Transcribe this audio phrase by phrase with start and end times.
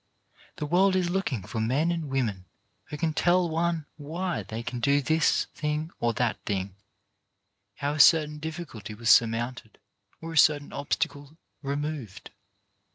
[0.55, 2.45] The world is looking for men and women
[2.85, 6.73] who can tell one why they can do this thing or that thing,
[7.75, 9.77] how a certain difficulty was surmounted
[10.19, 12.31] or a certain obstacle removed.